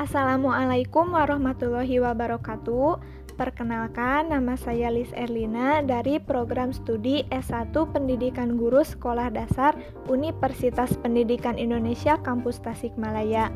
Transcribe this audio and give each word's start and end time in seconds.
Assalamualaikum 0.00 1.12
warahmatullahi 1.12 2.00
wabarakatuh. 2.00 3.04
Perkenalkan, 3.36 4.32
nama 4.32 4.56
saya 4.56 4.88
Lis 4.88 5.12
Erlina 5.12 5.84
dari 5.84 6.16
program 6.16 6.72
studi 6.72 7.28
S1 7.28 7.76
Pendidikan 7.92 8.56
Guru 8.56 8.80
Sekolah 8.80 9.28
Dasar 9.28 9.76
Universitas 10.08 10.96
Pendidikan 11.04 11.60
Indonesia 11.60 12.16
Kampus 12.16 12.64
Tasikmalaya. 12.64 13.52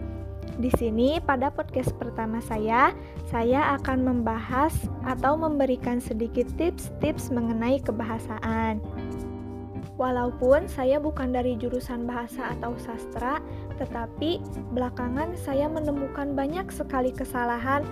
Di 0.60 0.68
sini, 0.76 1.16
pada 1.16 1.48
podcast 1.48 1.96
pertama 1.96 2.44
saya, 2.44 2.92
saya 3.32 3.80
akan 3.80 4.04
membahas 4.04 4.76
atau 5.08 5.40
memberikan 5.40 5.96
sedikit 5.96 6.44
tips-tips 6.60 7.32
mengenai 7.32 7.80
kebahasaan. 7.80 8.84
Walaupun 9.94 10.66
saya 10.66 10.98
bukan 10.98 11.30
dari 11.30 11.54
jurusan 11.54 12.02
bahasa 12.02 12.50
atau 12.58 12.74
sastra, 12.82 13.38
tetapi 13.78 14.42
belakangan 14.74 15.38
saya 15.38 15.70
menemukan 15.70 16.34
banyak 16.34 16.66
sekali 16.74 17.14
kesalahan, 17.14 17.86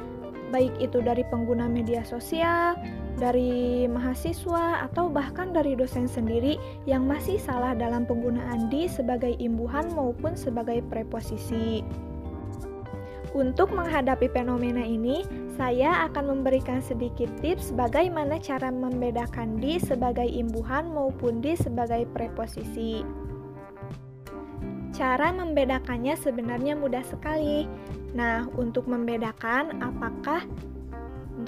baik 0.51 0.75
itu 0.83 0.99
dari 0.99 1.23
pengguna 1.31 1.71
media 1.71 2.03
sosial, 2.03 2.75
dari 3.23 3.87
mahasiswa, 3.87 4.83
atau 4.91 5.07
bahkan 5.07 5.55
dari 5.55 5.79
dosen 5.79 6.11
sendiri 6.11 6.59
yang 6.91 7.07
masih 7.07 7.39
salah 7.39 7.73
dalam 7.73 8.03
penggunaan 8.03 8.67
di 8.67 8.91
sebagai 8.91 9.39
imbuhan 9.39 9.87
maupun 9.95 10.35
sebagai 10.35 10.83
preposisi. 10.91 11.87
Untuk 13.33 13.73
menghadapi 13.73 14.29
fenomena 14.29 14.85
ini, 14.85 15.25
saya 15.57 16.05
akan 16.05 16.37
memberikan 16.37 16.85
sedikit 16.85 17.33
tips 17.41 17.73
bagaimana 17.73 18.37
cara 18.37 18.69
membedakan 18.69 19.57
di 19.57 19.81
sebagai 19.81 20.29
imbuhan 20.29 20.93
maupun 20.93 21.41
di 21.41 21.57
sebagai 21.57 22.05
preposisi. 22.13 23.01
Cara 24.93 25.33
membedakannya 25.33 26.13
sebenarnya 26.13 26.77
mudah 26.77 27.01
sekali. 27.09 27.65
Nah, 28.13 28.45
untuk 28.61 28.85
membedakan 28.85 29.81
apakah 29.81 30.45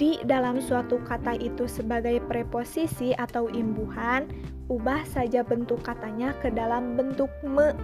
di 0.01 0.17
dalam 0.25 0.57
suatu 0.57 0.97
kata 1.05 1.37
itu 1.37 1.69
sebagai 1.69 2.17
preposisi 2.25 3.13
atau 3.13 3.45
imbuhan, 3.53 4.25
ubah 4.73 5.05
saja 5.05 5.45
bentuk 5.45 5.85
katanya 5.85 6.33
ke 6.41 6.49
dalam 6.49 6.97
bentuk 6.97 7.29
me. 7.45 7.77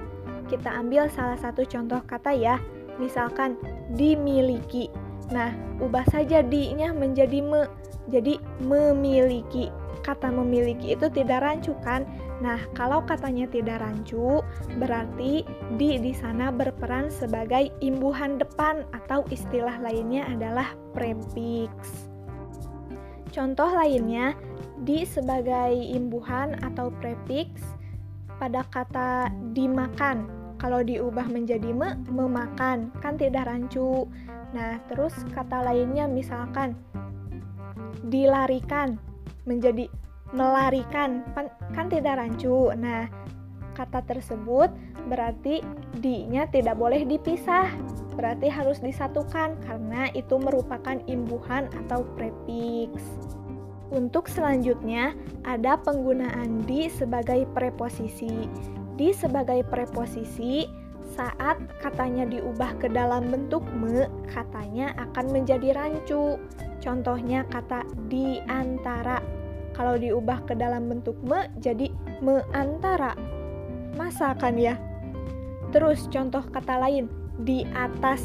Kita 0.49 0.73
ambil 0.73 1.05
salah 1.13 1.37
satu 1.37 1.61
contoh 1.69 2.01
kata 2.09 2.33
ya 2.33 2.57
misalkan 3.01 3.57
dimiliki. 3.97 4.93
Nah, 5.33 5.49
ubah 5.81 6.05
saja 6.13 6.45
di-nya 6.45 6.93
menjadi 6.93 7.41
me. 7.41 7.65
Jadi 8.13 8.37
memiliki. 8.61 9.73
Kata 10.01 10.29
memiliki 10.29 10.93
itu 10.93 11.09
tidak 11.09 11.41
rancu 11.41 11.73
kan? 11.81 12.05
Nah, 12.41 12.57
kalau 12.73 13.05
katanya 13.05 13.45
tidak 13.45 13.85
rancu, 13.85 14.41
berarti 14.81 15.45
di 15.77 16.01
di 16.01 16.13
sana 16.13 16.49
berperan 16.49 17.13
sebagai 17.13 17.69
imbuhan 17.85 18.41
depan 18.41 18.81
atau 18.97 19.21
istilah 19.29 19.77
lainnya 19.77 20.25
adalah 20.25 20.73
prefix. 20.97 22.09
Contoh 23.29 23.69
lainnya, 23.69 24.33
di 24.81 25.05
sebagai 25.05 25.77
imbuhan 25.77 26.57
atau 26.65 26.89
prefix 26.97 27.61
pada 28.41 28.65
kata 28.73 29.29
dimakan 29.53 30.40
kalau 30.61 30.85
diubah 30.85 31.25
menjadi 31.25 31.73
me, 31.73 31.97
memakan, 32.05 32.93
kan 33.01 33.17
tidak 33.17 33.49
rancu. 33.49 34.05
Nah, 34.53 34.77
terus 34.85 35.17
kata 35.33 35.65
lainnya 35.65 36.05
misalkan 36.05 36.77
dilarikan 38.05 39.01
menjadi 39.49 39.89
melarikan, 40.37 41.25
kan, 41.33 41.49
kan 41.73 41.89
tidak 41.89 42.21
rancu. 42.21 42.69
Nah, 42.77 43.09
kata 43.73 44.05
tersebut 44.05 44.69
berarti 45.09 45.65
di-nya 45.97 46.45
tidak 46.45 46.77
boleh 46.77 47.09
dipisah. 47.09 47.73
Berarti 48.13 48.45
harus 48.51 48.77
disatukan 48.85 49.57
karena 49.65 50.13
itu 50.13 50.37
merupakan 50.37 51.01
imbuhan 51.09 51.73
atau 51.73 52.05
prefix. 52.13 53.01
Untuk 53.91 54.29
selanjutnya, 54.31 55.17
ada 55.43 55.75
penggunaan 55.75 56.63
di 56.63 56.87
sebagai 56.87 57.43
preposisi 57.51 58.47
di 59.01 59.09
sebagai 59.17 59.65
preposisi 59.65 60.69
saat 61.17 61.57
katanya 61.81 62.29
diubah 62.29 62.77
ke 62.77 62.85
dalam 62.85 63.33
bentuk 63.33 63.65
me, 63.73 64.05
katanya 64.29 64.93
akan 64.93 65.33
menjadi 65.33 65.73
rancu. 65.73 66.37
Contohnya 66.77 67.41
kata 67.49 67.81
di 68.05 68.37
antara. 68.45 69.17
Kalau 69.73 69.97
diubah 69.97 70.45
ke 70.45 70.53
dalam 70.53 70.85
bentuk 70.85 71.17
me 71.25 71.49
jadi 71.57 71.89
me 72.21 72.45
antara. 72.53 73.17
Masa 73.97 74.37
kan 74.37 74.53
ya? 74.53 74.77
Terus 75.73 76.05
contoh 76.13 76.45
kata 76.53 76.77
lain 76.77 77.09
di 77.41 77.65
atas 77.73 78.21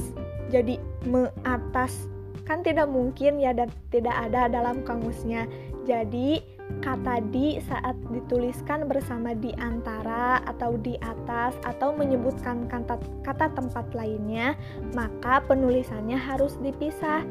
jadi 0.52 0.76
me 1.08 1.32
atas. 1.48 2.04
Kan 2.44 2.60
tidak 2.60 2.92
mungkin 2.92 3.40
ya 3.40 3.56
dan 3.56 3.72
tidak 3.88 4.12
ada 4.12 4.52
dalam 4.52 4.84
kamusnya. 4.84 5.48
Jadi 5.88 6.55
kata 6.82 7.22
di 7.30 7.58
saat 7.62 7.94
dituliskan 8.10 8.86
bersama 8.86 9.34
di 9.34 9.50
antara 9.58 10.42
atau 10.46 10.78
di 10.78 10.98
atas 11.02 11.54
atau 11.62 11.94
menyebutkan 11.94 12.66
kata, 12.70 12.98
kata 13.22 13.50
tempat 13.54 13.86
lainnya, 13.94 14.54
maka 14.94 15.42
penulisannya 15.46 16.18
harus 16.18 16.58
dipisah 16.62 17.22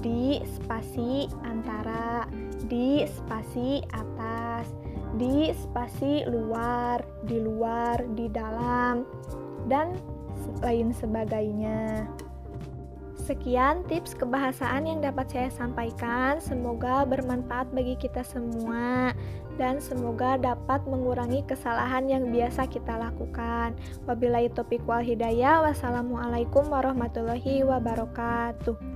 di 0.00 0.40
spasi 0.44 1.28
antara, 1.44 2.28
di 2.68 3.04
spasi 3.08 3.84
atas, 3.92 4.68
di 5.16 5.52
spasi 5.52 6.24
luar, 6.28 7.04
di 7.28 7.36
luar, 7.40 8.00
di 8.16 8.28
dalam, 8.32 9.04
dan 9.68 9.96
lain 10.64 10.92
sebagainya. 10.96 12.08
Sekian 13.22 13.86
tips 13.86 14.18
kebahasaan 14.18 14.82
yang 14.82 14.98
dapat 14.98 15.30
saya 15.30 15.48
sampaikan. 15.54 16.42
Semoga 16.42 17.06
bermanfaat 17.06 17.70
bagi 17.70 17.94
kita 17.94 18.26
semua 18.26 19.14
dan 19.54 19.78
semoga 19.78 20.34
dapat 20.34 20.82
mengurangi 20.90 21.46
kesalahan 21.46 22.10
yang 22.10 22.34
biasa 22.34 22.66
kita 22.66 22.98
lakukan. 22.98 23.78
Wabillahi 24.10 24.50
topik 24.50 24.82
wal 24.90 25.06
hidayah. 25.06 25.62
Wassalamualaikum 25.62 26.66
warahmatullahi 26.66 27.62
wabarakatuh. 27.62 28.91